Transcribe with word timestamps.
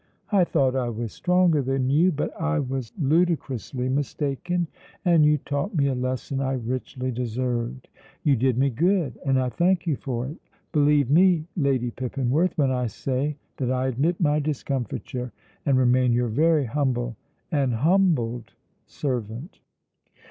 I 0.31 0.45
thought 0.45 0.75
I 0.75 0.89
was 0.89 1.11
stronger 1.13 1.61
than 1.61 1.91
you, 1.91 2.11
but 2.11 2.31
I 2.41 2.57
was 2.57 2.91
ludicrously 2.97 3.87
mistaken, 3.87 4.65
and 5.05 5.23
you 5.23 5.37
taught 5.37 5.75
me 5.75 5.85
a 5.85 5.93
lesson 5.93 6.41
I 6.41 6.53
richly 6.53 7.11
deserved; 7.11 7.87
you 8.23 8.35
did 8.35 8.57
me 8.57 8.71
good, 8.71 9.19
and 9.23 9.39
I 9.39 9.49
thank 9.49 9.85
you 9.85 9.95
for 9.95 10.25
it. 10.25 10.37
Believe 10.71 11.11
me, 11.11 11.45
Lady 11.55 11.91
Pippinworth, 11.91 12.57
when 12.57 12.71
I 12.71 12.87
say 12.87 13.37
that 13.57 13.69
I 13.69 13.85
admit 13.89 14.19
my 14.19 14.39
discomfiture, 14.39 15.33
and 15.67 15.77
remain 15.77 16.13
your 16.13 16.29
very 16.29 16.65
humble 16.65 17.15
and 17.51 17.71
humbled 17.71 18.55
servant." 18.87 19.59